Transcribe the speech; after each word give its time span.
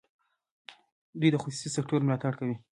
دوی 1.19 1.29
د 1.31 1.37
خصوصي 1.43 1.69
سکټور 1.75 2.01
ملاتړ 2.03 2.33
کوي. 2.39 2.55